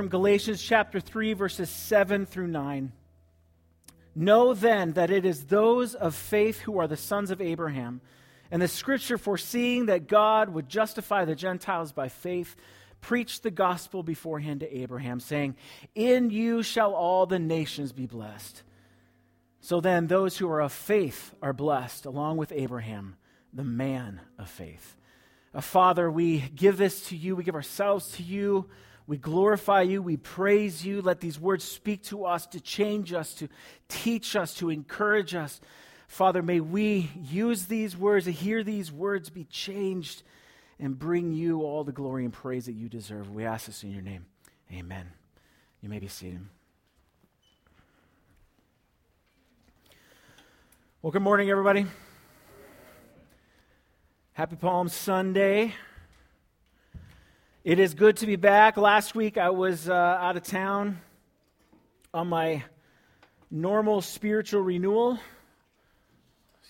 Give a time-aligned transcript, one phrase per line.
[0.00, 2.90] From Galatians chapter 3, verses 7 through 9.
[4.14, 8.00] Know then that it is those of faith who are the sons of Abraham.
[8.50, 12.56] And the scripture, foreseeing that God would justify the Gentiles by faith,
[13.02, 15.56] preached the gospel beforehand to Abraham, saying,
[15.94, 18.62] In you shall all the nations be blessed.
[19.60, 23.16] So then, those who are of faith are blessed, along with Abraham,
[23.52, 24.96] the man of faith.
[25.60, 28.70] Father, we give this to you, we give ourselves to you.
[29.10, 30.02] We glorify you.
[30.02, 31.02] We praise you.
[31.02, 33.48] Let these words speak to us, to change us, to
[33.88, 35.60] teach us, to encourage us.
[36.06, 40.22] Father, may we use these words, hear these words, be changed,
[40.78, 43.34] and bring you all the glory and praise that you deserve.
[43.34, 44.26] We ask this in your name.
[44.72, 45.08] Amen.
[45.80, 46.46] You may be seated.
[51.02, 51.84] Well, good morning, everybody.
[54.34, 55.74] Happy Palm Sunday.
[57.62, 58.78] It is good to be back.
[58.78, 60.98] Last week I was uh, out of town
[62.14, 62.64] on my
[63.50, 65.18] normal spiritual renewal.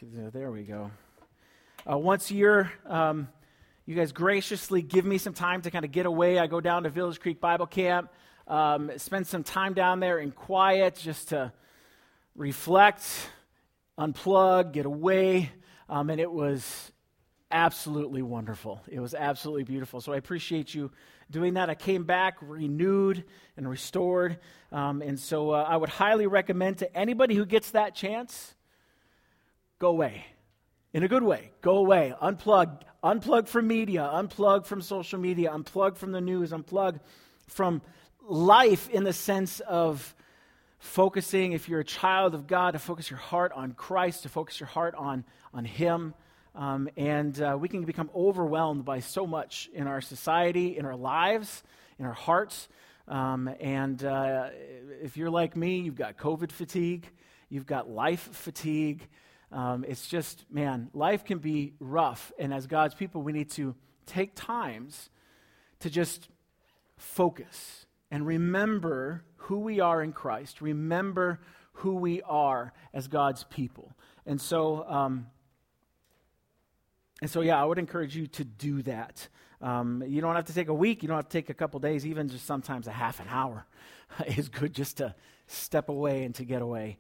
[0.03, 0.91] There we go.
[1.89, 3.29] Uh, once a year, um,
[3.87, 6.41] you guys graciously give me some time to kind of get away.
[6.41, 8.11] I go down to Village Creek Bible Camp,
[8.49, 11.53] um, spend some time down there in quiet just to
[12.35, 13.05] reflect,
[13.97, 15.53] unplug, get away.
[15.89, 16.90] Um, and it was
[17.51, 18.81] absolutely wonderful.
[18.89, 20.01] It was absolutely beautiful.
[20.01, 20.91] So I appreciate you
[21.31, 21.71] doing that.
[21.71, 23.25] I came back renewed
[23.57, 24.39] and restored.
[24.73, 28.55] Um, and so uh, I would highly recommend to anybody who gets that chance
[29.79, 30.25] go away.
[30.93, 32.15] In a good way, go away.
[32.21, 32.83] Unplug.
[33.03, 34.09] Unplug from media.
[34.13, 35.51] Unplug from social media.
[35.51, 36.51] Unplug from the news.
[36.51, 37.01] Unplug
[37.47, 37.81] from
[38.27, 40.15] life in the sense of
[40.79, 44.59] focusing, if you're a child of God, to focus your heart on Christ, to focus
[44.59, 46.15] your heart on, on Him.
[46.55, 50.97] Um, and uh, we can become overwhelmed by so much in our society, in our
[50.97, 51.63] lives,
[51.99, 52.69] in our hearts.
[53.07, 54.49] Um, and uh,
[55.03, 57.09] if you're like me, you've got COVID fatigue,
[57.49, 59.07] you've got life fatigue.
[59.53, 62.33] Um, it's just, man, life can be rough.
[62.39, 63.75] And as God's people, we need to
[64.07, 65.11] take times
[65.81, 66.29] to just
[66.97, 71.41] focus and remember who we are in Christ, remember
[71.75, 73.93] who we are as God's people.
[74.27, 75.27] And so, um,
[77.21, 79.29] and so, yeah, I would encourage you to do that.
[79.61, 81.81] Um, you don't have to take a week, you don't have to take a couple
[81.81, 83.67] days, even just sometimes a half an hour
[84.27, 85.15] is good just to
[85.47, 86.99] step away and to get away.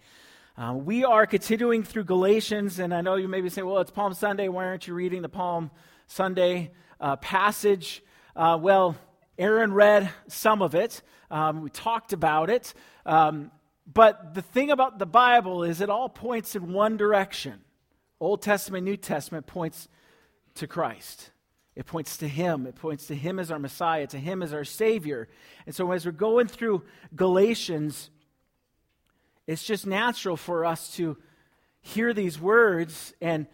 [0.59, 3.91] Uh, we are continuing through Galatians, and I know you may be saying, well, it's
[3.91, 4.49] Palm Sunday.
[4.49, 5.71] Why aren't you reading the Palm
[6.07, 8.03] Sunday uh, passage?
[8.37, 8.97] Uh, well,
[9.39, 11.01] Aaron read some of it.
[11.31, 12.75] Um, we talked about it.
[13.07, 13.51] Um,
[13.91, 17.61] but the thing about the Bible is it all points in one direction.
[18.21, 19.89] Old Testament, New Testament points
[20.55, 21.31] to Christ.
[21.77, 22.67] It points to Him.
[22.67, 25.29] It points to Him as our Messiah, to Him as our Savior.
[25.67, 26.83] And so as we're going through
[27.15, 28.11] Galatians,
[29.47, 31.17] it's just natural for us to
[31.81, 33.47] hear these words and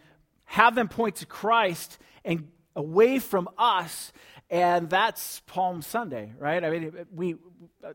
[0.45, 4.11] have them point to Christ and away from us.
[4.49, 6.63] And that's Palm Sunday, right?
[6.63, 7.35] I mean, we,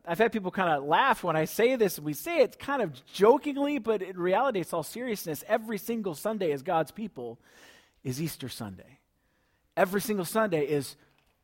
[0.05, 1.99] I've had people kind of laugh when I say this.
[1.99, 5.43] We say it kind of jokingly, but in reality, it's all seriousness.
[5.47, 7.39] Every single Sunday, as God's people,
[8.03, 8.99] is Easter Sunday.
[9.75, 10.95] Every single Sunday is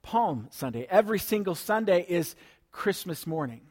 [0.01, 0.85] Palm Sunday.
[0.89, 2.35] Every single Sunday is
[2.71, 3.61] Christmas morning.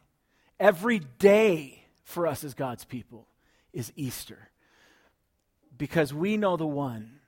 [0.58, 3.28] Every day for us as God's people
[3.72, 4.50] is Easter.
[5.76, 7.20] Because we know the one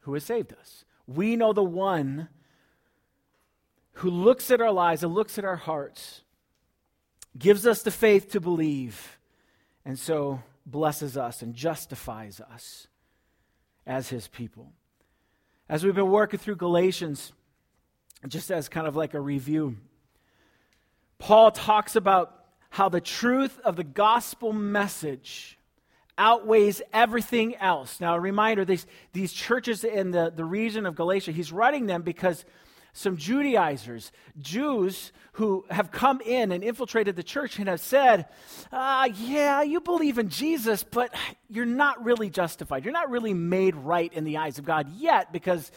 [0.00, 0.84] who has saved us.
[1.06, 2.28] We know the one
[3.94, 6.22] who looks at our lives and looks at our hearts,
[7.36, 9.18] gives us the faith to believe,
[9.84, 12.86] and so blesses us and justifies us
[13.86, 14.72] as his people.
[15.70, 17.32] As we've been working through Galatians,
[18.26, 19.76] just as kind of like a review,
[21.18, 22.34] Paul talks about
[22.70, 25.58] how the truth of the gospel message
[26.16, 28.00] outweighs everything else.
[28.00, 32.00] Now, a reminder these, these churches in the, the region of Galatia, he's writing them
[32.00, 32.46] because
[32.92, 38.26] some Judaizers, Jews who have come in and infiltrated the church and have said,
[38.72, 41.14] uh, Yeah, you believe in Jesus, but
[41.48, 42.84] you're not really justified.
[42.84, 45.70] You're not really made right in the eyes of God yet because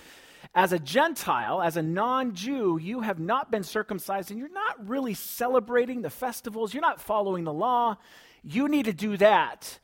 [0.53, 4.87] as a Gentile, as a non Jew, you have not been circumcised and you're not
[4.87, 6.73] really celebrating the festivals.
[6.73, 7.97] You're not following the law.
[8.43, 9.79] You need to do that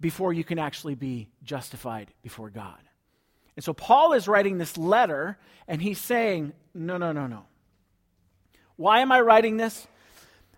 [0.00, 2.78] before you can actually be justified before God.
[3.58, 7.46] And so Paul is writing this letter and he's saying, no, no, no, no.
[8.76, 9.88] Why am I writing this?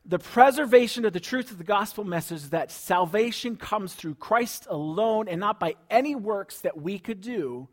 [0.04, 5.28] The preservation of the truth of the gospel message that salvation comes through Christ alone
[5.28, 7.68] and not by any works that we could do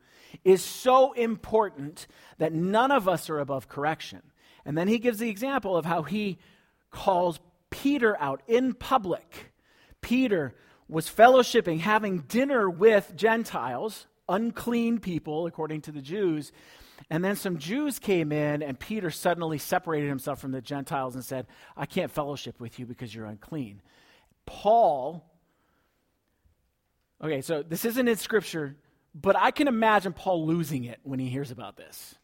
[0.46, 2.08] is so important
[2.38, 4.22] that none of us are above correction.
[4.64, 6.38] And then he gives the example of how he
[6.90, 9.52] calls Peter out in public.
[10.00, 10.56] Peter
[10.88, 16.52] was fellowshipping, having dinner with Gentiles, unclean people, according to the Jews.
[17.10, 21.24] And then some Jews came in, and Peter suddenly separated himself from the Gentiles and
[21.24, 23.82] said, I can't fellowship with you because you're unclean.
[24.46, 25.24] Paul,
[27.24, 28.76] okay, so this isn't in Scripture,
[29.14, 32.16] but I can imagine Paul losing it when he hears about this.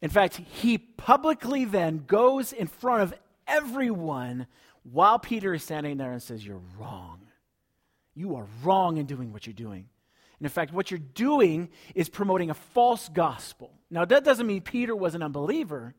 [0.00, 3.14] In fact, he publicly then goes in front of
[3.48, 4.46] everyone
[4.84, 7.20] while Peter is standing there and says, You're wrong.
[8.14, 9.88] You are wrong in doing what you're doing.
[10.38, 13.72] And in fact, what you're doing is promoting a false gospel.
[13.90, 15.94] Now, that doesn't mean Peter was an unbeliever.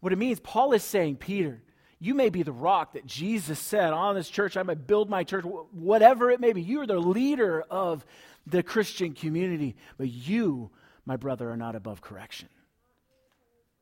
[0.00, 1.60] What it means, Paul is saying, Peter,
[1.98, 5.24] you may be the rock that Jesus said on this church, I might build my
[5.24, 6.62] church, whatever it may be.
[6.62, 8.04] You are the leader of
[8.46, 10.70] the Christian community, but you,
[11.04, 12.48] my brother, are not above correction.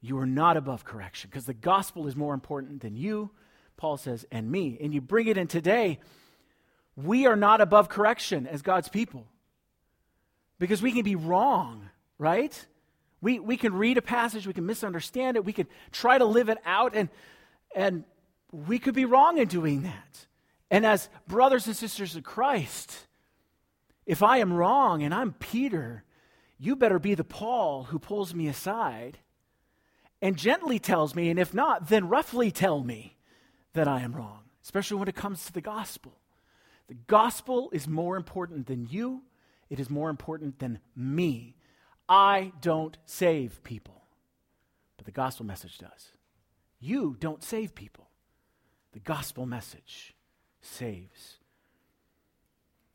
[0.01, 3.31] You are not above correction because the gospel is more important than you,
[3.77, 4.79] Paul says, and me.
[4.81, 5.99] And you bring it in today,
[6.95, 9.27] we are not above correction as God's people
[10.59, 11.89] because we can be wrong,
[12.19, 12.67] right?
[13.21, 16.49] We, we can read a passage, we can misunderstand it, we can try to live
[16.49, 17.09] it out, and,
[17.75, 18.05] and
[18.53, 20.27] we could be wrong in doing that.
[20.71, 23.07] And as brothers and sisters of Christ,
[24.05, 26.05] if I am wrong and I'm Peter,
[26.59, 29.19] you better be the Paul who pulls me aside
[30.23, 33.17] and gently tells me, and if not, then roughly tell me
[33.75, 36.19] that I am wrong, especially when it comes to the gospel.
[36.89, 39.23] The gospel is more important than you,
[39.69, 41.57] it is more important than me.
[42.09, 44.03] I don't save people,
[44.97, 46.13] but the gospel message does.
[46.79, 48.09] You don't save people,
[48.93, 50.15] the gospel message
[50.61, 51.39] saves.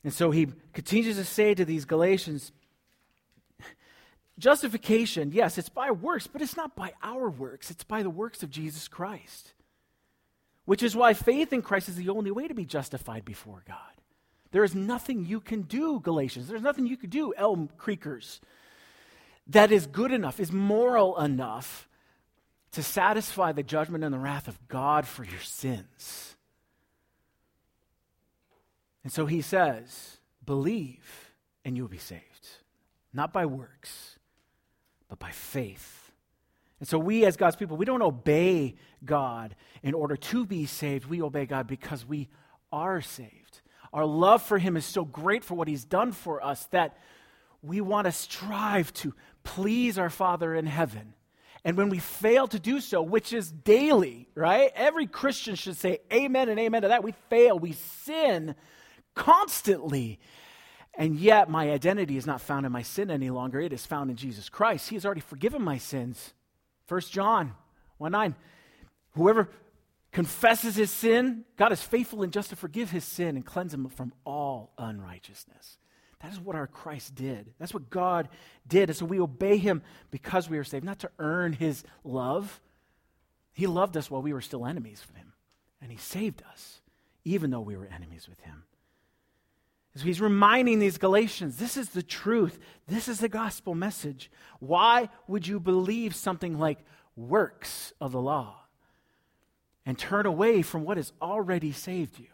[0.03, 2.51] And so he continues to say to these Galatians,
[4.39, 8.44] justification, yes, it's by works, but it's not by our works, it's by the works
[8.44, 9.53] of Jesus Christ.
[10.65, 14.00] Which is why faith in Christ is the only way to be justified before God.
[14.51, 16.48] There is nothing you can do, Galatians.
[16.48, 18.39] There's nothing you can do, Elm Creekers,
[19.48, 21.88] that is good enough, is moral enough
[22.71, 26.36] to satisfy the judgment and the wrath of God for your sins.
[29.03, 31.31] And so he says, believe
[31.65, 32.21] and you will be saved.
[33.13, 34.18] Not by works,
[35.09, 36.12] but by faith.
[36.80, 41.07] And so we, as God's people, we don't obey God in order to be saved.
[41.07, 42.30] We obey God because we
[42.71, 43.41] are saved.
[43.94, 46.98] Our love for Him is so great for what He's done for us that
[47.62, 51.14] we want to strive to please our Father in heaven.
[51.64, 54.72] And when we fail to do so, which is daily, right?
[54.74, 57.04] Every Christian should say amen and amen to that.
[57.04, 58.56] We fail, we sin
[59.14, 60.20] constantly.
[60.96, 63.60] And yet, my identity is not found in my sin any longer.
[63.60, 64.90] It is found in Jesus Christ.
[64.90, 66.34] He has already forgiven my sins.
[66.88, 67.54] 1 John
[67.98, 68.36] 1 9.
[69.12, 69.50] Whoever
[70.12, 73.88] confesses his sin, God is faithful and just to forgive his sin and cleanse him
[73.90, 75.78] from all unrighteousness.
[76.22, 77.54] That is what our Christ did.
[77.58, 78.30] That's what God
[78.68, 78.90] did.
[78.90, 79.81] And so we obey him
[80.12, 82.62] because we are saved, not to earn his love.
[83.54, 85.34] He loved us while we were still enemies with him,
[85.81, 86.81] and he saved us,
[87.25, 88.64] even though we were enemies with him.
[89.96, 94.31] So he's reminding these Galatians this is the truth, this is the gospel message.
[94.60, 96.80] Why would you believe something like
[97.18, 98.61] works of the law
[99.86, 102.28] and turn away from what has already saved you?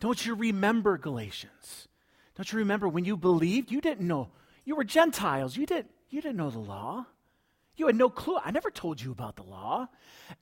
[0.00, 1.88] Don't you remember Galatians?
[2.36, 3.70] Don't you remember when you believed?
[3.70, 4.30] You didn't know.
[4.64, 5.56] You were Gentiles.
[5.56, 7.06] You didn't, you didn't know the law.
[7.76, 8.38] You had no clue.
[8.44, 9.88] I never told you about the law.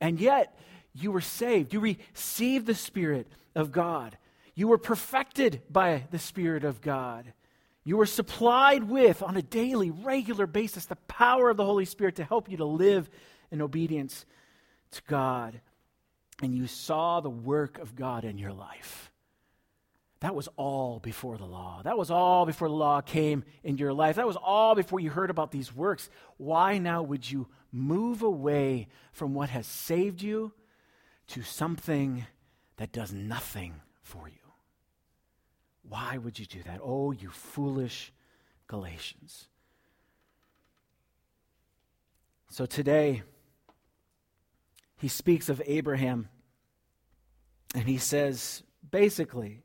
[0.01, 0.59] And yet,
[0.95, 1.73] you were saved.
[1.73, 4.17] You received the Spirit of God.
[4.55, 7.33] You were perfected by the Spirit of God.
[7.85, 12.17] You were supplied with, on a daily, regular basis, the power of the Holy Spirit
[12.17, 13.09] to help you to live
[13.51, 14.25] in obedience
[14.93, 15.61] to God.
[16.41, 19.11] And you saw the work of God in your life.
[20.21, 21.83] That was all before the law.
[21.83, 24.17] That was all before the law came in your life.
[24.17, 26.09] That was all before you heard about these works.
[26.37, 30.53] Why now would you move away from what has saved you
[31.27, 32.25] to something
[32.77, 34.35] that does nothing for you?
[35.89, 36.81] Why would you do that?
[36.83, 38.13] Oh, you foolish
[38.69, 39.49] Galatians.
[42.49, 43.23] So today,
[45.03, 46.29] he speaks of Abraham,
[47.75, 49.65] and he says, basically,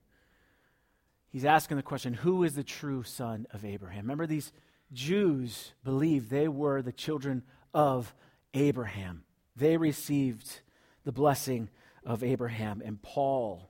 [1.29, 4.05] he's asking the question who is the true son of Abraham?
[4.05, 4.51] Remember, these
[4.91, 8.15] Jews believed they were the children of
[8.55, 9.25] Abraham.
[9.55, 10.61] They received
[11.03, 11.69] the blessing
[12.03, 13.69] of Abraham, and Paul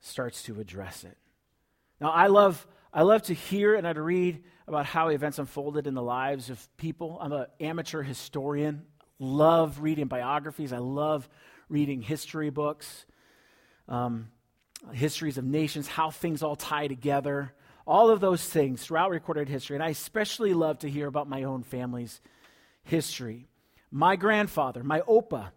[0.00, 1.16] starts to address it.
[2.00, 5.94] Now, I love, I love to hear and to read about how events unfolded in
[5.94, 7.18] the lives of people.
[7.20, 8.82] I'm an amateur historian,
[9.22, 10.72] love reading biographies.
[10.72, 11.28] I love
[11.68, 13.06] reading history books,
[13.88, 14.28] um,
[14.92, 17.54] histories of nations, how things all tie together,
[17.86, 19.76] all of those things throughout recorded history.
[19.76, 22.20] And I especially love to hear about my own family's
[22.82, 23.46] history.
[23.90, 25.50] My grandfather, my opa,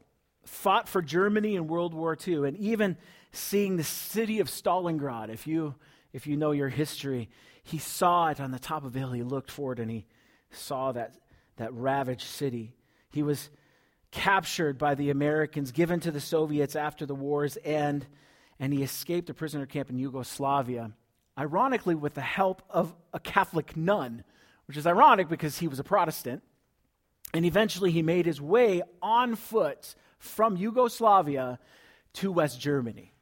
[0.45, 2.97] fought for Germany in World War II, and even
[3.31, 5.75] seeing the city of Stalingrad, if you,
[6.13, 7.29] if you know your history,
[7.63, 9.11] he saw it on the top of a hill.
[9.11, 10.05] He looked forward and he
[10.51, 11.15] saw that,
[11.57, 12.74] that ravaged city.
[13.15, 13.49] He was
[14.11, 18.05] captured by the Americans, given to the Soviets after the war's end,
[18.59, 20.91] and he escaped a prisoner camp in Yugoslavia,
[21.39, 24.25] ironically, with the help of a Catholic nun,
[24.67, 26.43] which is ironic because he was a Protestant.
[27.33, 31.57] And eventually he made his way on foot from Yugoslavia
[32.15, 33.13] to West Germany.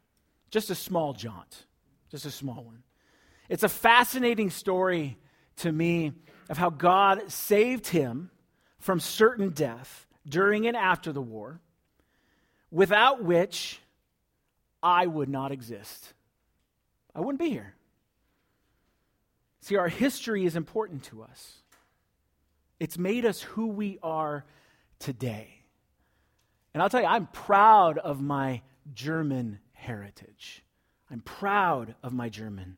[0.49, 1.67] Just a small jaunt,
[2.09, 2.81] just a small one.
[3.47, 5.19] It's a fascinating story
[5.57, 6.13] to me
[6.49, 8.31] of how God saved him
[8.83, 11.61] from certain death during and after the war,
[12.69, 13.79] without which
[14.81, 16.13] I would not exist.
[17.15, 17.75] I wouldn't be here.
[19.61, 21.59] See, our history is important to us.
[22.77, 24.43] It's made us who we are
[24.99, 25.61] today.
[26.73, 28.63] And I'll tell you, I'm proud of my
[28.93, 30.61] German heritage.
[31.09, 32.75] I'm proud of my German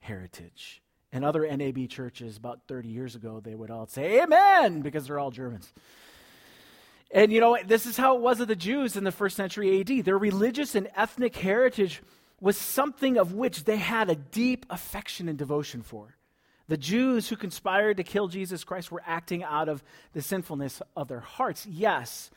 [0.00, 0.82] heritage.
[1.14, 5.20] And other NAB churches about 30 years ago, they would all say, Amen, because they're
[5.20, 5.72] all Germans.
[7.12, 9.80] And you know, this is how it was of the Jews in the first century
[9.80, 10.04] AD.
[10.04, 12.02] Their religious and ethnic heritage
[12.40, 16.16] was something of which they had a deep affection and devotion for.
[16.66, 21.06] The Jews who conspired to kill Jesus Christ were acting out of the sinfulness of
[21.06, 22.32] their hearts, yes,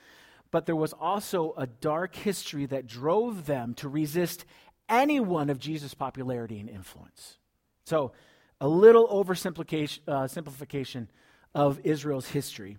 [0.52, 4.46] but there was also a dark history that drove them to resist
[4.88, 7.38] anyone of Jesus' popularity and influence.
[7.86, 8.12] So,
[8.60, 11.10] a little oversimplification uh,
[11.56, 12.78] of Israel's history.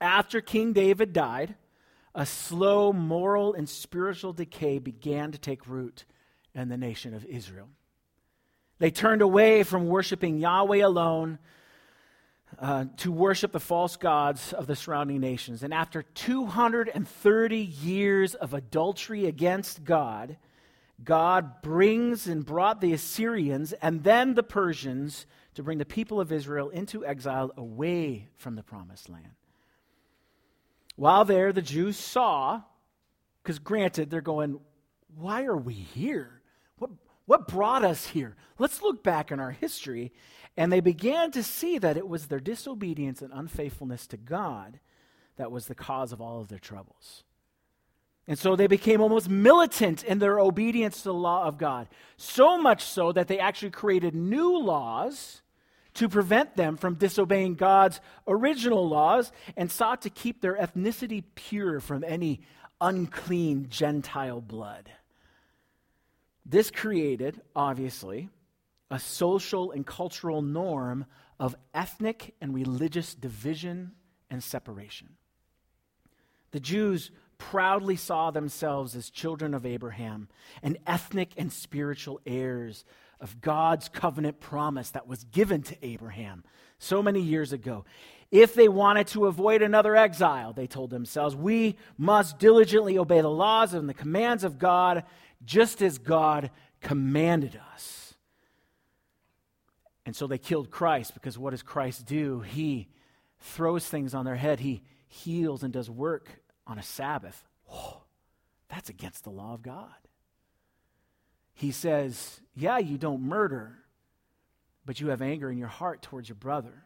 [0.00, 1.54] After King David died,
[2.14, 6.04] a slow moral and spiritual decay began to take root
[6.54, 7.68] in the nation of Israel.
[8.78, 11.38] They turned away from worshiping Yahweh alone
[12.58, 15.62] uh, to worship the false gods of the surrounding nations.
[15.62, 20.36] And after 230 years of adultery against God,
[21.04, 26.32] God brings and brought the Assyrians and then the Persians to bring the people of
[26.32, 29.32] Israel into exile away from the promised land.
[30.96, 32.62] While there, the Jews saw,
[33.42, 34.60] because granted, they're going,
[35.14, 36.40] Why are we here?
[36.78, 36.90] What,
[37.26, 38.34] what brought us here?
[38.58, 40.12] Let's look back in our history.
[40.56, 44.80] And they began to see that it was their disobedience and unfaithfulness to God
[45.36, 47.24] that was the cause of all of their troubles.
[48.28, 51.88] And so they became almost militant in their obedience to the law of God.
[52.16, 55.42] So much so that they actually created new laws
[55.94, 61.80] to prevent them from disobeying God's original laws and sought to keep their ethnicity pure
[61.80, 62.40] from any
[62.80, 64.90] unclean Gentile blood.
[66.44, 68.28] This created, obviously,
[68.90, 71.06] a social and cultural norm
[71.40, 73.92] of ethnic and religious division
[74.30, 75.16] and separation.
[76.50, 80.28] The Jews proudly saw themselves as children of Abraham
[80.62, 82.84] and ethnic and spiritual heirs
[83.20, 86.44] of God's covenant promise that was given to Abraham
[86.78, 87.84] so many years ago.
[88.30, 93.28] If they wanted to avoid another exile, they told themselves, we must diligently obey the
[93.28, 95.04] laws and the commands of God
[95.44, 96.50] just as God
[96.80, 98.14] commanded us.
[100.04, 102.40] And so they killed Christ because what does Christ do?
[102.40, 102.88] He
[103.40, 107.44] throws things on their head, he heals and does work on a Sabbath.
[107.66, 108.02] Whoa,
[108.68, 109.94] that's against the law of God.
[111.52, 113.78] He says, Yeah, you don't murder,
[114.84, 116.84] but you have anger in your heart towards your brother,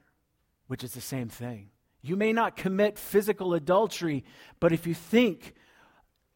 [0.69, 1.71] which is the same thing.
[2.03, 4.25] You may not commit physical adultery,
[4.59, 5.55] but if you think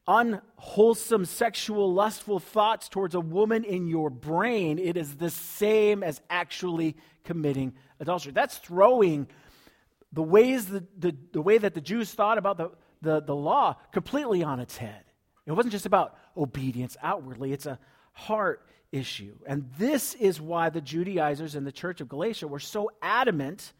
[0.06, 6.20] unwholesome sexual lustful thoughts towards a woman in your brain, it is the same as
[6.28, 8.32] actually committing adultery.
[8.32, 9.28] That's throwing
[10.12, 10.84] the ways the,
[11.32, 12.70] the way that the Jews thought about the,
[13.04, 15.04] the, the law completely on its head.
[15.46, 17.78] It wasn't just about obedience outwardly, it's a
[18.12, 19.34] heart issue.
[19.46, 23.72] And this is why the Judaizers in the church of Galatia were so adamant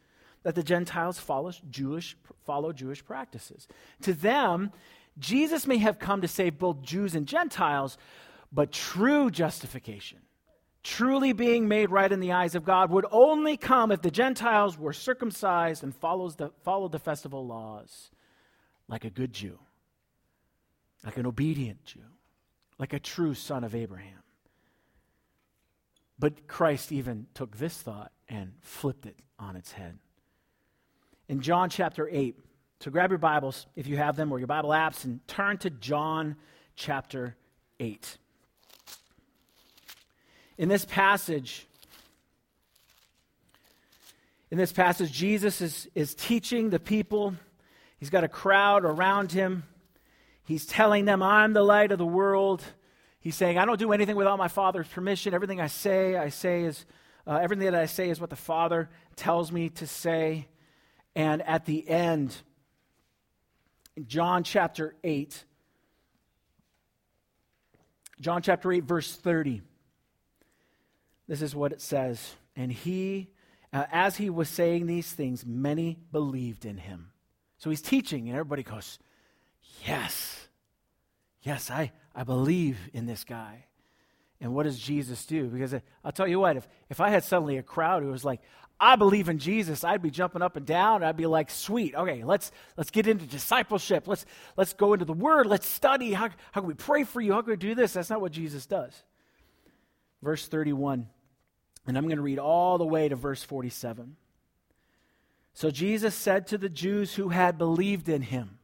[0.43, 2.15] that the Gentiles follow Jewish,
[2.45, 3.67] follow Jewish practices.
[4.03, 4.71] To them,
[5.17, 7.97] Jesus may have come to save both Jews and Gentiles,
[8.51, 10.19] but true justification,
[10.83, 14.77] truly being made right in the eyes of God, would only come if the Gentiles
[14.77, 18.11] were circumcised and follows the, followed the festival laws
[18.87, 19.59] like a good Jew,
[21.03, 21.99] like an obedient Jew,
[22.77, 24.23] like a true son of Abraham.
[26.17, 29.97] But Christ even took this thought and flipped it on its head.
[31.27, 32.35] In John chapter 8,
[32.79, 35.69] So grab your Bibles, if you have them, or your Bible apps, and turn to
[35.69, 36.35] John
[36.75, 37.35] chapter
[37.79, 38.17] 8.
[40.57, 41.67] In this passage,
[44.51, 47.35] in this passage, Jesus is, is teaching the people.
[48.05, 49.63] He's got a crowd around him.
[50.43, 52.63] He's telling them, I'm the light of the world.
[53.19, 55.33] He's saying, I don't do anything without my Father's permission.
[55.33, 56.85] Everything I say, I say is,
[57.25, 60.47] uh, everything that I say is what the Father tells me to say.
[61.15, 62.37] And at the end,
[64.05, 65.43] John chapter 8,
[68.21, 69.63] John chapter 8, verse 30,
[71.27, 72.35] this is what it says.
[72.55, 73.31] And he,
[73.73, 77.09] uh, as he was saying these things, many believed in him.
[77.65, 78.99] So he's teaching, and everybody goes,
[79.87, 80.49] Yes,
[81.41, 83.65] yes, I, I believe in this guy.
[84.39, 85.47] And what does Jesus do?
[85.47, 88.23] Because uh, I'll tell you what, if, if I had suddenly a crowd who was
[88.23, 88.41] like,
[88.79, 91.03] I believe in Jesus, I'd be jumping up and down.
[91.03, 94.07] I'd be like, sweet, okay, let's let's get into discipleship.
[94.07, 95.47] Let's let's go into the word.
[95.47, 96.13] Let's study.
[96.13, 97.33] How, how can we pray for you?
[97.33, 97.93] How can we do this?
[97.93, 98.93] That's not what Jesus does.
[100.21, 101.07] Verse 31.
[101.87, 104.17] And I'm going to read all the way to verse 47.
[105.55, 108.59] So Jesus said to the Jews who had believed in him,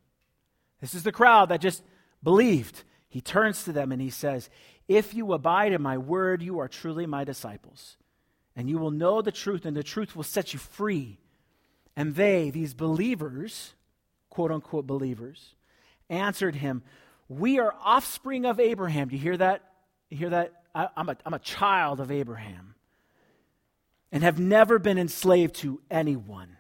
[0.80, 1.84] This is the crowd that just
[2.22, 2.84] believed.
[3.10, 4.50] He turns to them and he says,
[4.88, 7.98] If you abide in my word, you are truly my disciples
[8.56, 11.18] and you will know the truth, and the truth will set you free.
[11.96, 13.74] And they, these believers,
[14.30, 15.56] quote unquote believers,
[16.10, 16.84] answered him,
[17.30, 19.08] We are offspring of Abraham.
[19.08, 19.64] Do you hear that?
[20.10, 20.54] You hear that?
[20.76, 22.76] I, am a, I'm a child of Abraham
[24.12, 26.58] and have never been enslaved to anyone.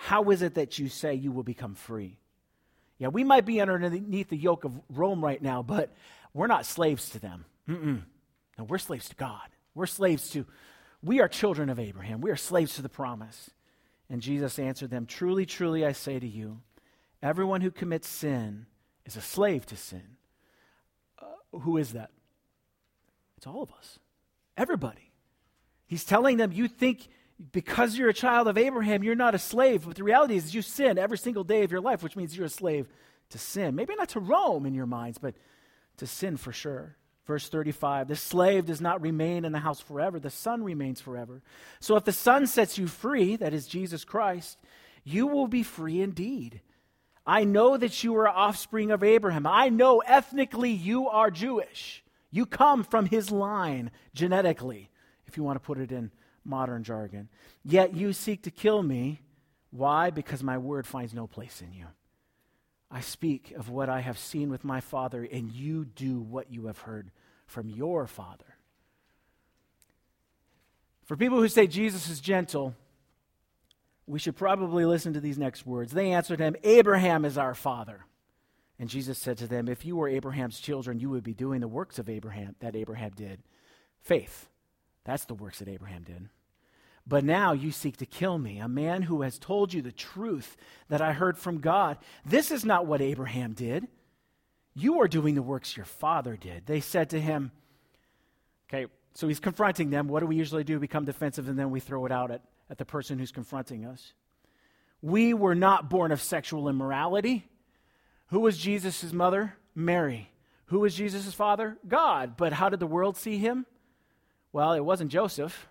[0.00, 2.18] How is it that you say you will become free?
[2.98, 5.94] Yeah, we might be underneath the yoke of Rome right now, but
[6.32, 7.44] we're not slaves to them.
[7.68, 8.02] Mm-mm.
[8.56, 9.48] No, we're slaves to God.
[9.74, 10.46] We're slaves to
[11.02, 12.20] we are children of Abraham.
[12.20, 13.50] We are slaves to the promise.
[14.10, 16.60] And Jesus answered them Truly, truly, I say to you,
[17.22, 18.66] everyone who commits sin
[19.04, 20.16] is a slave to sin.
[21.20, 22.10] Uh, who is that?
[23.36, 23.98] It's all of us.
[24.56, 25.12] Everybody.
[25.86, 27.08] He's telling them, You think
[27.52, 29.84] because you're a child of Abraham, you're not a slave.
[29.86, 32.46] But the reality is, you sin every single day of your life, which means you're
[32.46, 32.88] a slave
[33.30, 33.74] to sin.
[33.74, 35.34] Maybe not to Rome in your minds, but
[35.98, 36.96] to sin for sure.
[37.26, 41.42] Verse 35 The slave does not remain in the house forever, the son remains forever.
[41.80, 44.58] So if the son sets you free, that is Jesus Christ,
[45.04, 46.60] you will be free indeed.
[47.24, 49.46] I know that you are offspring of Abraham.
[49.46, 52.02] I know ethnically you are Jewish.
[52.30, 54.90] You come from his line genetically,
[55.26, 56.10] if you want to put it in
[56.48, 57.28] modern jargon.
[57.64, 59.20] Yet you seek to kill me.
[59.70, 60.10] Why?
[60.10, 61.86] Because my word finds no place in you.
[62.90, 66.66] I speak of what I have seen with my Father, and you do what you
[66.66, 67.10] have heard
[67.46, 68.56] from your Father.
[71.04, 72.74] For people who say Jesus is gentle,
[74.06, 75.92] we should probably listen to these next words.
[75.92, 78.06] They answered him, Abraham is our father.
[78.78, 81.68] And Jesus said to them, If you were Abraham's children, you would be doing the
[81.68, 83.42] works of Abraham that Abraham did.
[84.00, 84.48] Faith.
[85.04, 86.28] That's the works that Abraham did.
[87.08, 90.56] But now you seek to kill me, a man who has told you the truth
[90.88, 91.96] that I heard from God.
[92.26, 93.88] This is not what Abraham did.
[94.74, 96.66] You are doing the works your father did.
[96.66, 97.50] They said to him,
[98.68, 100.08] Okay, so he's confronting them.
[100.08, 100.78] What do we usually do?
[100.78, 104.12] Become defensive and then we throw it out at, at the person who's confronting us.
[105.00, 107.48] We were not born of sexual immorality.
[108.26, 109.54] Who was Jesus' mother?
[109.74, 110.30] Mary.
[110.66, 111.78] Who was Jesus' father?
[111.88, 112.36] God.
[112.36, 113.64] But how did the world see him?
[114.52, 115.68] Well, it wasn't Joseph.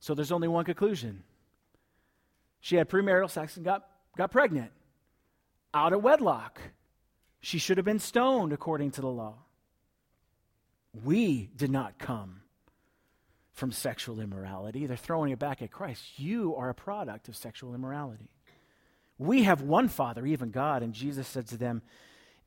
[0.00, 1.22] So there's only one conclusion.
[2.60, 3.86] She had premarital sex and got,
[4.16, 4.72] got pregnant
[5.72, 6.60] out of wedlock.
[7.40, 9.36] She should have been stoned according to the law.
[11.04, 12.42] We did not come
[13.52, 14.86] from sexual immorality.
[14.86, 16.18] They're throwing it back at Christ.
[16.18, 18.30] You are a product of sexual immorality.
[19.18, 20.82] We have one Father, even God.
[20.82, 21.82] And Jesus said to them,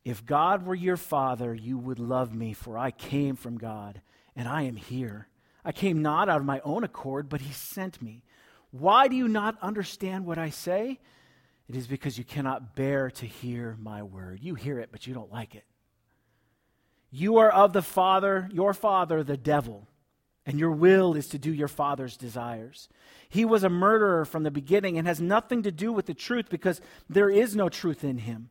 [0.03, 4.01] If God were your Father, you would love me, for I came from God,
[4.35, 5.27] and I am here.
[5.65, 8.23] I came not out of my own accord, but he sent me.
[8.71, 10.99] Why do you not understand what I say?
[11.69, 14.39] It is because you cannot bear to hear my word.
[14.41, 15.63] You hear it, but you don't like it.
[17.09, 19.87] You are of the father, your father, the devil,
[20.45, 22.89] and your will is to do your father's desires.
[23.29, 26.47] He was a murderer from the beginning and has nothing to do with the truth
[26.49, 28.49] because there is no truth in him.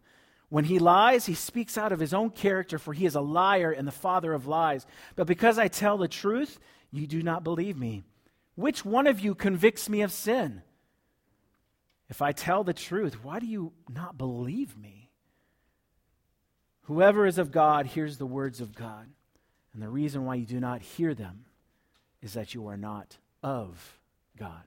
[0.49, 3.73] When he lies, he speaks out of his own character, for he is a liar
[3.73, 4.87] and the father of lies.
[5.17, 6.61] But because I tell the truth,
[6.93, 8.03] you do not believe me.
[8.55, 10.63] Which one of you convicts me of sin?
[12.11, 15.11] If I tell the truth, why do you not believe me?
[16.83, 19.09] Whoever is of God hears the words of God.
[19.73, 21.47] And the reason why you do not hear them
[22.21, 23.99] is that you are not of
[24.37, 24.65] God.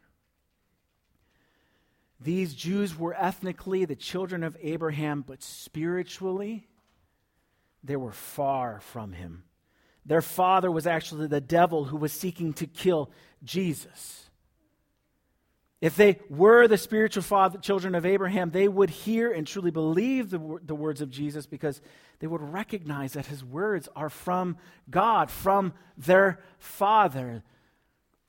[2.19, 6.67] These Jews were ethnically the children of Abraham, but spiritually,
[7.83, 9.43] they were far from him.
[10.05, 13.11] Their father was actually the devil who was seeking to kill
[13.43, 14.29] Jesus.
[15.81, 20.29] If they were the spiritual father, children of Abraham, they would hear and truly believe
[20.29, 21.81] the, the words of Jesus because
[22.19, 24.57] they would recognize that his words are from
[24.89, 27.43] God, from their father.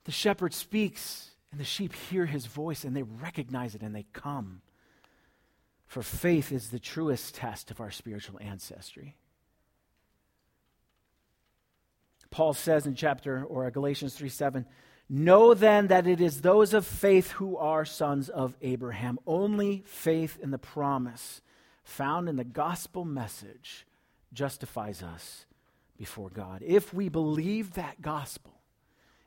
[0.05, 4.07] The shepherd speaks, and the sheep hear his voice, and they recognize it and they
[4.13, 4.61] come.
[5.87, 9.17] For faith is the truest test of our spiritual ancestry.
[12.37, 14.67] Paul says in chapter or Galatians 3 7,
[15.09, 19.19] Know then that it is those of faith who are sons of Abraham.
[19.27, 21.41] Only faith in the promise
[21.83, 23.87] found in the gospel message
[24.35, 25.47] justifies us
[25.97, 26.63] before God.
[26.63, 28.53] If we believe that gospel,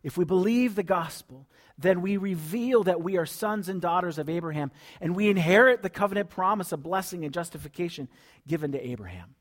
[0.03, 1.47] if we believe the gospel,
[1.79, 4.69] then we reveal that we are sons and daughters of Abraham,
[5.01, 8.07] and we inherit the covenant promise of blessing and justification
[8.47, 9.33] given to Abraham.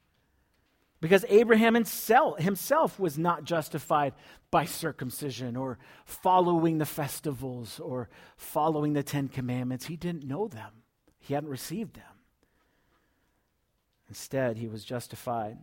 [1.00, 4.14] Because Abraham himself was not justified
[4.50, 9.86] by circumcision or following the festivals or following the Ten Commandments.
[9.86, 10.82] He didn't know them,
[11.20, 12.04] he hadn't received them.
[14.08, 15.58] Instead, he was justified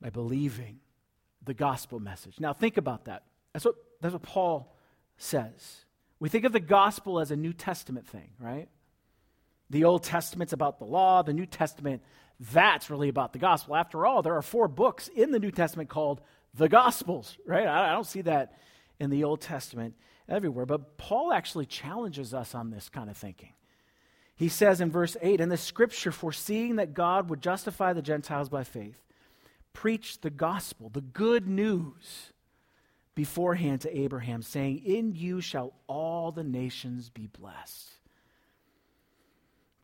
[0.00, 0.80] by believing
[1.44, 2.40] the gospel message.
[2.40, 3.22] Now, think about that.
[3.52, 4.74] That's what, that's what Paul
[5.18, 5.84] says.
[6.18, 8.68] We think of the gospel as a New Testament thing, right?
[9.70, 12.02] The Old Testament's about the law, the New Testament
[12.50, 13.76] that's really about the gospel.
[13.76, 16.20] After all, there are four books in the New Testament called
[16.54, 17.66] the Gospels, right?
[17.66, 18.58] I, don't see that
[18.98, 19.94] in the Old Testament
[20.28, 20.66] everywhere.
[20.66, 23.52] But Paul actually challenges us on this kind of thinking.
[24.34, 28.48] He says in verse 8, In the scripture, foreseeing that God would justify the Gentiles
[28.48, 29.00] by faith,
[29.72, 32.32] preach the gospel, the good news,
[33.14, 37.88] beforehand to Abraham, saying, In you shall all the nations be blessed.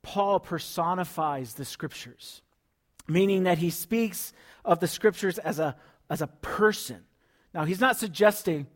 [0.03, 2.43] Paul personifies the scriptures
[3.09, 4.33] meaning that he speaks
[4.65, 5.77] of the scriptures as a,
[6.11, 7.05] as a person.
[7.55, 8.67] Now, he's not suggesting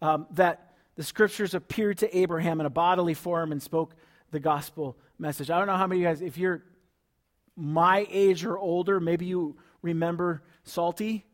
[0.00, 3.94] um, that the scriptures appeared to Abraham in a bodily form and spoke
[4.30, 5.50] the gospel message.
[5.50, 6.62] I don't know how many of you guys, if you're
[7.56, 11.24] my age or older, maybe you remember Psalty.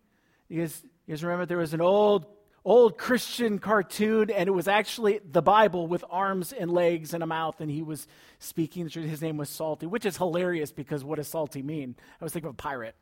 [0.49, 2.27] You guys, you guys remember there was an old
[2.65, 7.27] old Christian cartoon, and it was actually the Bible with arms and legs and a
[7.27, 8.07] mouth, and he was
[8.39, 8.89] speaking.
[8.89, 11.97] His name was Psalty, which is hilarious because what does salty mean?
[12.21, 12.95] I was thinking of a pirate,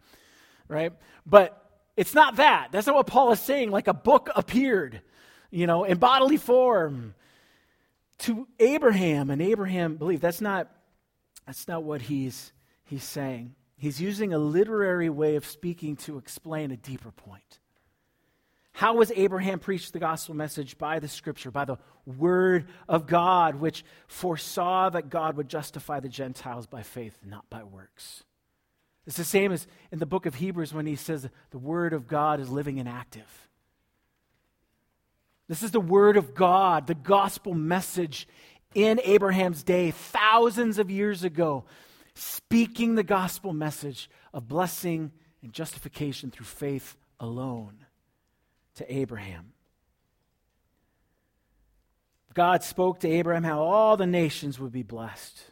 [0.69, 0.93] right?
[1.27, 1.65] But
[1.97, 2.69] it's not that.
[2.71, 3.71] That's not what Paul is saying.
[3.71, 5.03] Like a book appeared,
[5.51, 7.15] you know, in bodily form
[8.19, 10.23] to Abraham, and Abraham believed.
[10.23, 10.71] That's not,
[11.47, 12.53] that's not what he's,
[12.85, 13.55] he's saying.
[13.77, 17.61] He's using a literary way of speaking to explain a deeper point.
[18.79, 20.79] How was Abraham preached the gospel message?
[20.79, 26.09] By the scripture, by the word of God, which foresaw that God would justify the
[26.09, 28.23] Gentiles by faith, not by works.
[29.05, 32.07] It's the same as in the book of Hebrews when he says the word of
[32.07, 33.49] God is living and active.
[35.49, 38.29] This is the word of God, the gospel message
[38.77, 41.65] in Abraham's day, thousands of years ago,
[42.15, 45.11] speaking the gospel message of blessing
[45.43, 47.87] and justification through faith alone
[48.79, 49.53] to Abraham.
[52.35, 55.43] God spoke to Abraham how all the nations would be blessed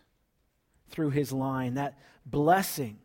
[0.88, 1.74] through his line.
[1.74, 2.98] That blessing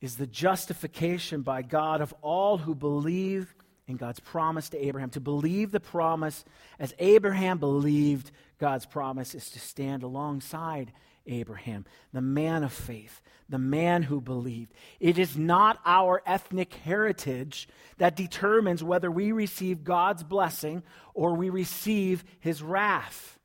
[0.00, 3.54] is the justification by God of all who believe
[3.86, 5.10] in God's promise to Abraham.
[5.10, 6.44] To believe the promise
[6.78, 10.92] as Abraham believed God's promise is to stand alongside
[11.26, 14.72] Abraham, the man of faith, the man who believed.
[14.98, 20.82] It is not our ethnic heritage that determines whether we receive God's blessing
[21.14, 23.38] or we receive his wrath.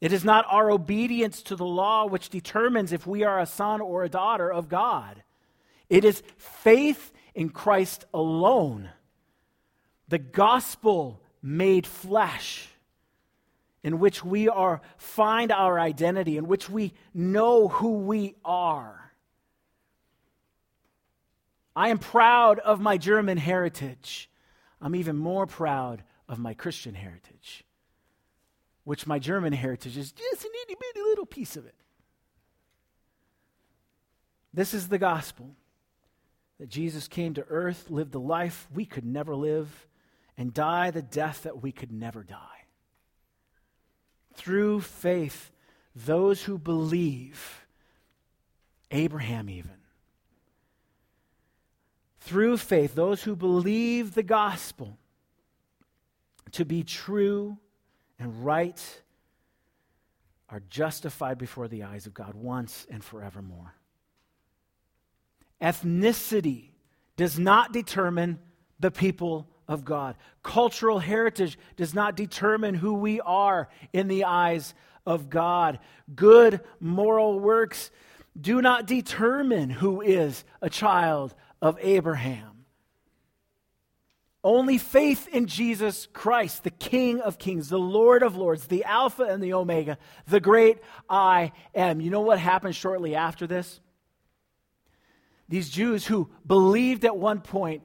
[0.00, 3.80] It is not our obedience to the law which determines if we are a son
[3.80, 5.22] or a daughter of God.
[5.88, 8.90] It is faith in Christ alone,
[10.08, 12.69] the gospel made flesh
[13.82, 19.12] in which we are find our identity, in which we know who we are.
[21.74, 24.28] I am proud of my German heritage.
[24.80, 27.64] I'm even more proud of my Christian heritage,
[28.84, 31.74] which my German heritage is just an itty bitty little piece of it.
[34.52, 35.54] This is the gospel
[36.58, 39.86] that Jesus came to earth, lived the life we could never live,
[40.36, 42.59] and die the death that we could never die
[44.34, 45.50] through faith,
[45.94, 47.64] those who believe,
[48.90, 49.78] Abraham even,
[52.20, 54.98] through faith, those who believe the gospel
[56.52, 57.58] to be true
[58.18, 59.02] and right
[60.48, 63.74] are justified before the eyes of God once and forevermore.
[65.60, 66.70] Ethnicity
[67.16, 68.38] does not determine
[68.78, 70.16] the people of God.
[70.42, 74.74] Cultural heritage does not determine who we are in the eyes
[75.06, 75.78] of God.
[76.12, 77.92] Good moral works
[78.38, 82.64] do not determine who is a child of Abraham.
[84.42, 89.22] Only faith in Jesus Christ, the King of Kings, the Lord of Lords, the Alpha
[89.22, 90.78] and the Omega, the great
[91.08, 92.00] I am.
[92.00, 93.80] You know what happened shortly after this?
[95.48, 97.82] These Jews who believed at one point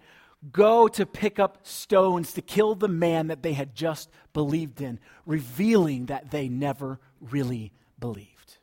[0.52, 5.00] go to pick up stones to kill the man that they had just believed in,
[5.26, 8.58] revealing that they never really believed.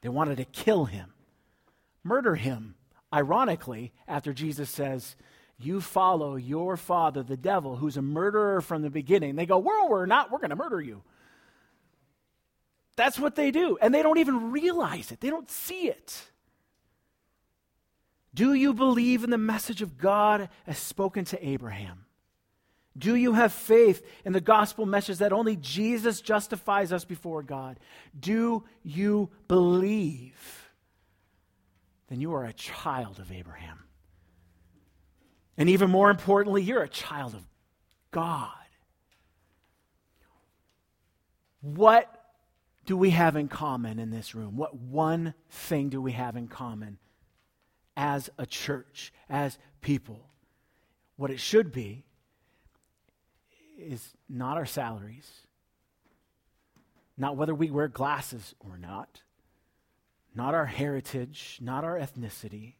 [0.00, 1.12] They wanted to kill him,
[2.02, 2.74] murder him,
[3.12, 5.16] ironically, after Jesus says,
[5.58, 9.36] you follow your father, the devil, who's a murderer from the beginning.
[9.36, 11.02] They go, Well, we're not, we're going to murder you.
[12.96, 13.78] That's what they do.
[13.80, 16.30] And they don't even realize it, they don't see it.
[18.36, 22.04] Do you believe in the message of God as spoken to Abraham?
[22.96, 27.80] Do you have faith in the gospel message that only Jesus justifies us before God?
[28.18, 30.68] Do you believe?
[32.08, 33.84] Then you are a child of Abraham.
[35.56, 37.42] And even more importantly, you're a child of
[38.10, 38.50] God.
[41.62, 42.14] What
[42.84, 44.58] do we have in common in this room?
[44.58, 46.98] What one thing do we have in common
[47.96, 50.28] as a church, as people?
[51.16, 52.04] What it should be
[53.78, 55.30] is not our salaries,
[57.16, 59.22] not whether we wear glasses or not,
[60.34, 62.74] not our heritage, not our ethnicity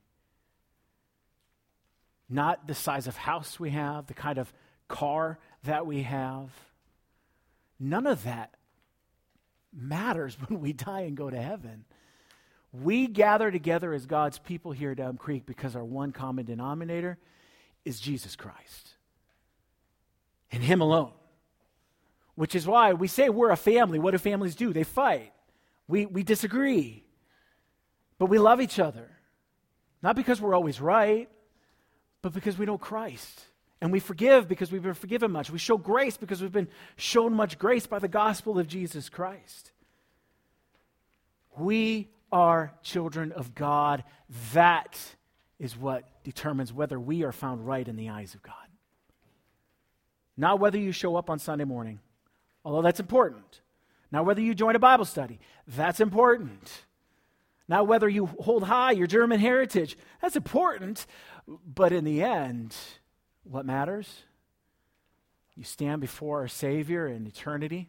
[2.29, 4.53] not the size of house we have, the kind of
[4.89, 6.51] car that we have.
[7.79, 8.55] None of that
[9.73, 11.85] matters when we die and go to heaven.
[12.83, 17.19] We gather together as God's people here at Elm Creek because our one common denominator
[17.85, 18.95] is Jesus Christ
[20.51, 21.13] and Him alone.
[22.35, 23.99] Which is why we say we're a family.
[23.99, 24.73] What do families do?
[24.73, 25.33] They fight.
[25.89, 27.05] We, we disagree.
[28.19, 29.11] But we love each other.
[30.03, 31.29] Not because we're always right,
[32.21, 33.43] but because we know Christ.
[33.81, 35.51] And we forgive because we've been forgiven much.
[35.51, 39.73] We show grace because we've been shown much grace by the gospel of Jesus Christ.
[41.57, 44.05] We are children of God.
[44.53, 44.99] That
[45.59, 48.55] is what determines whether we are found right in the eyes of God.
[50.37, 52.01] Not whether you show up on Sunday morning,
[52.65, 53.61] although that's important.
[54.13, 56.85] Not whether you join a Bible study, that's important.
[57.69, 61.07] Not whether you hold high your German heritage, that's important.
[61.47, 62.77] But in the end,
[63.45, 64.23] what matters?
[65.57, 67.89] You stand before our Savior in eternity.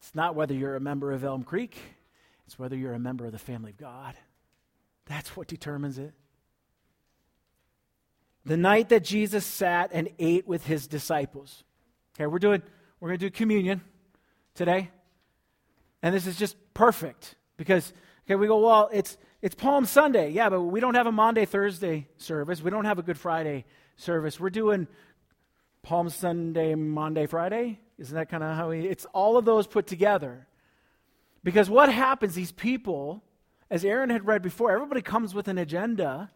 [0.00, 1.78] It's not whether you're a member of Elm Creek,
[2.46, 4.14] it's whether you're a member of the family of God.
[5.06, 6.12] That's what determines it.
[8.44, 11.64] The night that Jesus sat and ate with his disciples.
[12.16, 12.62] Okay, we're doing
[13.00, 13.80] we're going to do communion
[14.54, 14.90] today.
[16.02, 17.92] And this is just perfect because
[18.26, 20.30] okay, we go, well, it's it's Palm Sunday.
[20.30, 22.62] Yeah, but we don't have a Maundy, Thursday service.
[22.62, 23.64] We don't have a Good Friday
[23.96, 24.38] service.
[24.38, 24.86] We're doing
[25.82, 27.80] Palm Sunday, Maundy, Friday.
[27.98, 28.86] Isn't that kind of how we?
[28.86, 30.46] It's all of those put together.
[31.44, 33.22] Because what happens, these people,
[33.70, 36.30] as Aaron had read before, everybody comes with an agenda.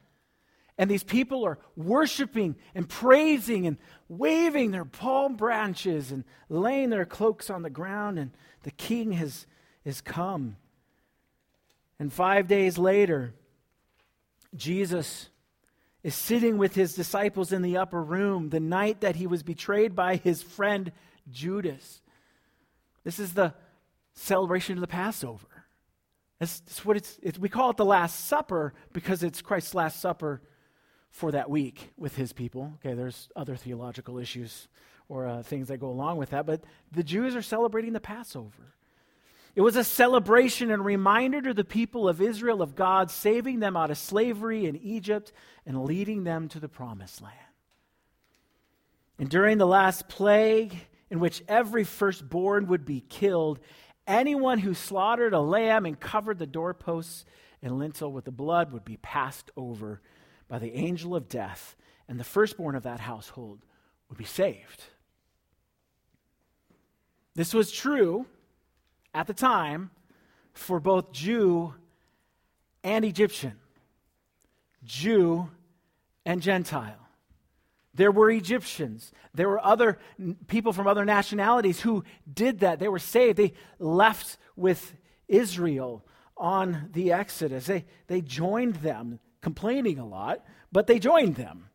[0.77, 7.07] And these people are worshiping and praising and waving their palm branches and laying their
[7.07, 8.31] cloaks on the ground, and
[8.63, 9.47] the king has,
[9.85, 10.57] has come.
[11.99, 13.35] And five days later,
[14.55, 15.31] Jesus
[16.05, 19.97] is sitting with his disciples in the upper room the night that he was betrayed
[19.97, 20.93] by his friend
[21.29, 22.03] Judas.
[23.03, 23.55] This is the
[24.19, 25.47] celebration of the Passover.
[26.39, 30.41] That's, that's what it's, we call it the Last Supper because it's Christ's Last Supper
[31.11, 32.75] for that week with his people.
[32.77, 34.69] Okay, there's other theological issues
[35.09, 38.75] or uh, things that go along with that, but the Jews are celebrating the Passover.
[39.55, 43.77] It was a celebration and reminder to the people of Israel of God saving them
[43.77, 45.33] out of slavery in Egypt
[45.67, 47.35] and leading them to the promised land.
[49.19, 50.77] And during the last plague,
[51.11, 53.59] in which every firstborn would be killed,
[54.09, 57.25] anyone who slaughtered a lamb and covered the doorposts
[57.63, 60.01] and lintel with the blood would be passed over
[60.49, 61.77] by the angel of death,
[62.09, 63.61] and the firstborn of that household
[64.09, 64.85] would be saved.
[67.35, 68.27] This was true
[69.15, 69.91] at the time
[70.55, 71.75] for both Jew
[72.83, 73.59] and Egyptian,
[74.85, 75.51] Jew
[76.25, 77.08] and Gentile.
[77.95, 79.13] There were Egyptians.
[79.35, 79.99] There were other
[80.47, 82.79] people from other nationalities who did that.
[82.79, 83.39] They were saved.
[83.39, 84.95] They left with
[85.27, 86.05] Israel
[86.37, 87.67] on the Exodus.
[87.67, 91.69] They, they joined them, complaining a lot, but they joined them.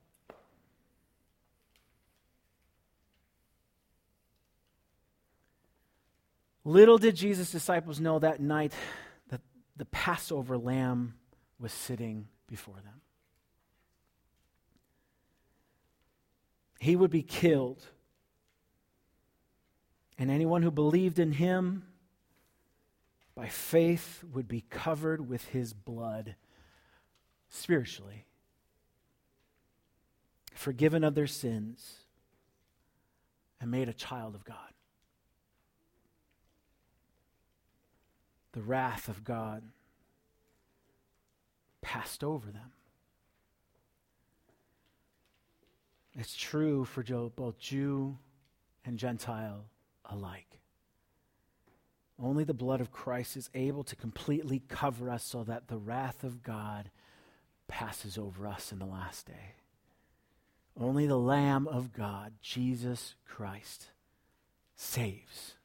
[6.66, 8.72] Little did Jesus' disciples know that night
[9.28, 9.42] that
[9.76, 11.16] the Passover lamb
[11.60, 13.03] was sitting before them.
[16.84, 17.82] He would be killed.
[20.18, 21.86] And anyone who believed in him
[23.36, 26.36] by faith would be covered with his blood
[27.50, 28.26] spiritually,
[30.54, 32.00] forgiven of their sins,
[33.62, 34.74] and made a child of God.
[38.52, 39.64] The wrath of God
[41.82, 42.74] passed over them.
[46.16, 48.18] It's true for both Jew
[48.86, 49.66] and Gentile
[50.06, 50.60] alike.
[52.22, 56.24] Only the blood of Christ is able to completely cover us so that the wrath
[56.24, 56.92] of God
[57.68, 59.56] passes over us in the last day.
[60.80, 63.88] Only the Lamb of God, Jesus Christ,
[64.76, 65.56] saves.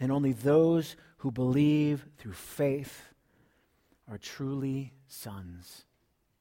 [0.00, 3.14] And only those who believe through faith
[4.10, 5.84] are truly sons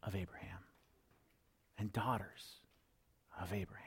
[0.01, 0.59] of Abraham
[1.77, 2.62] and daughters
[3.43, 3.83] of Abraham.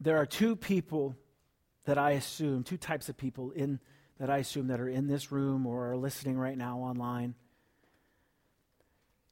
[0.00, 1.16] There are two people
[1.84, 3.80] that I assume, two types of people in
[4.18, 7.34] that I assume that are in this room or are listening right now online.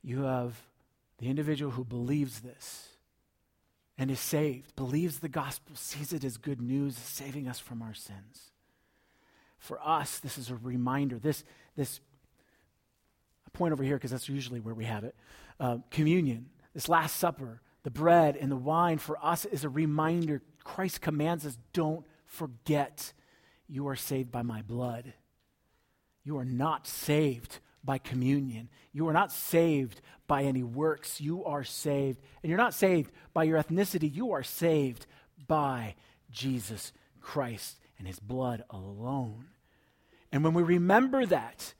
[0.02, 0.56] You have
[1.18, 2.88] the individual who believes this
[3.98, 7.94] and is saved, believes the gospel, sees it as good news, saving us from our
[7.94, 8.50] sins.
[9.58, 11.18] For us, this is a reminder.
[11.18, 11.42] This,
[11.76, 12.00] this
[13.56, 15.14] point over here because that's usually where we have it.
[15.58, 20.42] Uh, communion, this Last Supper, the bread and the wine for us is a reminder.
[20.64, 23.12] Christ commands us don't forget
[23.68, 25.14] you are saved by my blood.
[26.24, 28.68] You are not saved by communion.
[28.92, 31.20] You are not saved by any works.
[31.20, 32.20] You are saved.
[32.42, 34.12] And you're not saved by your ethnicity.
[34.12, 35.06] You are saved
[35.46, 35.94] by
[36.30, 39.46] Jesus Christ and his blood alone.
[40.32, 41.74] And when we remember that,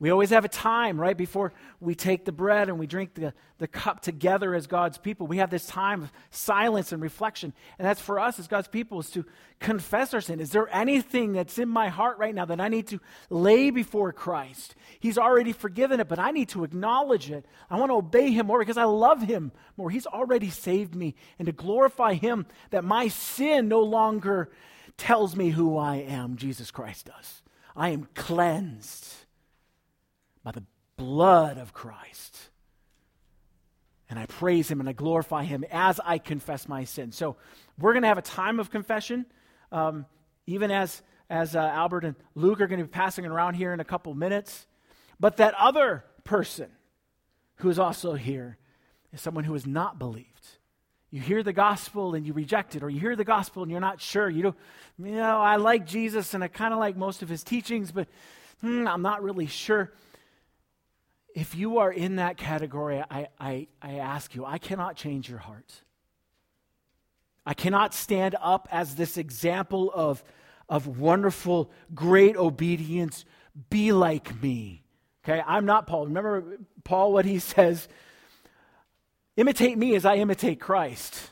[0.00, 3.34] we always have a time, right, before we take the bread and we drink the,
[3.58, 5.26] the cup together as God's people.
[5.26, 7.52] We have this time of silence and reflection.
[7.78, 9.26] And that's for us as God's people is to
[9.58, 10.40] confess our sin.
[10.40, 14.10] Is there anything that's in my heart right now that I need to lay before
[14.10, 14.74] Christ?
[15.00, 17.44] He's already forgiven it, but I need to acknowledge it.
[17.68, 19.90] I want to obey Him more because I love Him more.
[19.90, 21.14] He's already saved me.
[21.38, 24.50] And to glorify Him that my sin no longer
[24.96, 27.42] tells me who I am, Jesus Christ does.
[27.76, 29.26] I am cleansed
[30.42, 30.64] by the
[30.96, 32.50] blood of Christ.
[34.08, 37.12] And I praise him and I glorify him as I confess my sin.
[37.12, 37.36] So
[37.78, 39.24] we're going to have a time of confession,
[39.70, 40.04] um,
[40.46, 43.78] even as, as uh, Albert and Luke are going to be passing around here in
[43.78, 44.66] a couple minutes.
[45.20, 46.70] But that other person
[47.56, 48.58] who is also here
[49.12, 50.26] is someone who has not believed.
[51.10, 53.80] You hear the gospel and you reject it, or you hear the gospel and you're
[53.80, 54.28] not sure.
[54.28, 54.56] You don't,
[54.98, 58.08] you know, I like Jesus and I kind of like most of his teachings, but
[58.60, 59.92] hmm, I'm not really sure
[61.34, 65.38] if you are in that category, I, I, I ask you, I cannot change your
[65.38, 65.82] heart.
[67.46, 70.22] I cannot stand up as this example of,
[70.68, 73.24] of wonderful, great obedience.
[73.70, 74.82] Be like me.
[75.24, 76.06] Okay, I'm not Paul.
[76.06, 77.88] Remember Paul, what he says
[79.36, 81.30] imitate me as I imitate Christ.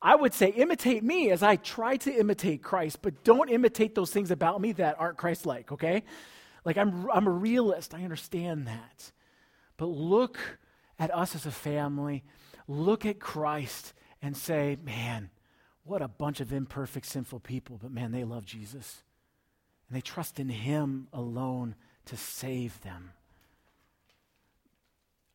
[0.00, 4.10] I would say, imitate me as I try to imitate Christ, but don't imitate those
[4.10, 6.04] things about me that aren't Christ like, okay?
[6.64, 7.94] Like, I'm, I'm a realist.
[7.94, 9.10] I understand that.
[9.78, 10.58] But look
[10.98, 12.24] at us as a family,
[12.66, 15.30] look at Christ and say, man,
[15.84, 19.02] what a bunch of imperfect, sinful people, but man, they love Jesus.
[19.88, 23.12] And they trust in Him alone to save them.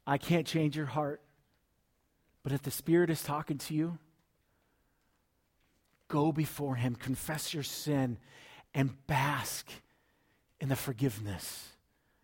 [0.05, 1.21] I can't change your heart,
[2.43, 3.97] but if the Spirit is talking to you,
[6.09, 8.17] go before Him, confess your sin,
[8.73, 9.69] and bask
[10.59, 11.69] in the forgiveness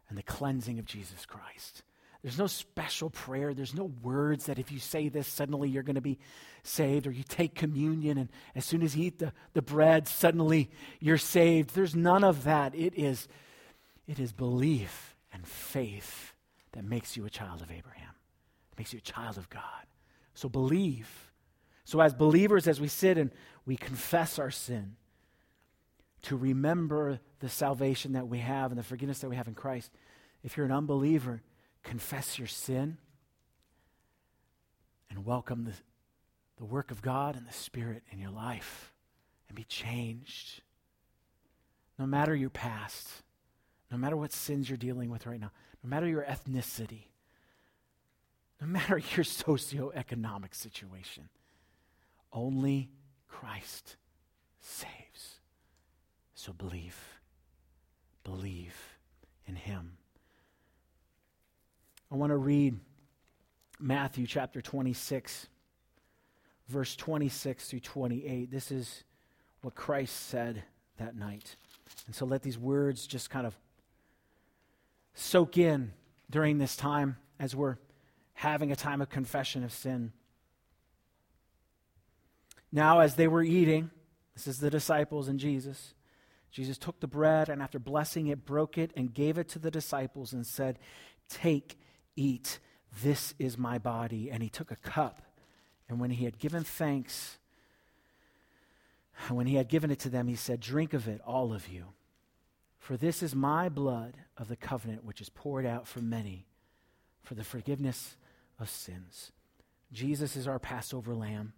[0.10, 1.84] and the cleansing of Jesus Christ.
[2.22, 3.53] There's no special prayer.
[3.53, 6.20] There's no words that if you say this, suddenly you're going to be
[6.63, 10.70] saved, or you take communion, and as soon as you eat the, the bread, suddenly
[10.99, 11.74] you're saved.
[11.74, 12.76] There's none of that.
[12.76, 13.28] It is,
[14.05, 16.34] it is belief and faith
[16.74, 18.13] that makes you a child of Abraham,
[18.74, 19.61] it makes you a child of God.
[20.34, 21.32] So believe.
[21.86, 23.32] So, as believers, as we sit and
[23.65, 24.95] we confess our sin,
[26.24, 29.91] to remember the salvation that we have and the forgiveness that we have in Christ,
[30.43, 31.41] if you're an unbeliever,
[31.84, 32.98] confess your sin
[35.10, 35.74] and welcome the,
[36.58, 38.94] the work of God and the Spirit in your life
[39.48, 40.62] and be changed.
[41.98, 43.08] No matter your past,
[43.92, 45.52] no matter what sins you're dealing with right now,
[45.84, 47.08] no matter your ethnicity,
[48.62, 51.30] no matter your socioeconomic situation,
[52.32, 52.90] only
[53.28, 53.96] Christ
[54.60, 55.40] saves.
[56.36, 56.98] So believe.
[58.24, 58.76] Believe
[59.46, 59.99] in Him.
[62.12, 62.80] I want to read
[63.80, 65.47] Matthew chapter 26,
[66.68, 68.49] verse 26 through 28.
[68.49, 69.03] This is
[69.62, 70.64] what Christ said
[70.97, 71.55] that night.
[72.07, 73.55] And so let these words just kind of
[75.14, 75.93] soak in
[76.32, 77.78] during this time as we're
[78.34, 80.12] having a time of confession of sin.
[82.72, 83.91] Now, as they were eating,
[84.34, 85.93] this is the disciples and Jesus.
[86.49, 89.70] Jesus took the bread and, after blessing it, broke it and gave it to the
[89.70, 90.80] disciples and said,
[91.30, 91.78] Take,
[92.16, 92.60] eat,
[93.01, 94.30] this is my body.
[94.32, 95.22] And he took a cup,
[95.88, 97.38] and when he had given thanks,
[99.30, 101.86] when he had given it to them, he said, Drink of it, all of you.
[102.80, 106.47] For this is my blood of the covenant, which is poured out for many
[107.22, 108.16] for the forgiveness
[108.60, 109.32] of sins.
[109.91, 111.53] Jesus is our Passover lamb.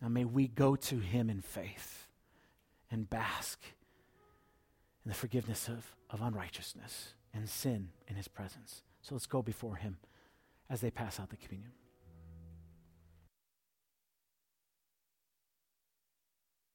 [0.00, 2.06] Now may we go to him in faith
[2.90, 3.60] and bask
[5.04, 8.82] in the forgiveness of, of unrighteousness and sin in his presence.
[9.02, 9.98] So let's go before him
[10.70, 11.72] as they pass out the communion.